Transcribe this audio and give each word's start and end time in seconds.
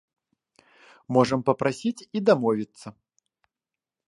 Можам 1.17 1.39
папрасіць 1.49 2.05
і 2.19 2.25
дамовіцца. 2.31 2.87